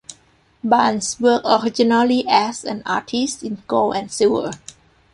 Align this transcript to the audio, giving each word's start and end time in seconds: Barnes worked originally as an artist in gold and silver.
Barnes 0.63 1.19
worked 1.19 1.45
originally 1.47 2.25
as 2.27 2.65
an 2.65 2.81
artist 2.87 3.43
in 3.43 3.61
gold 3.67 3.95
and 3.97 4.11
silver. 4.11 4.53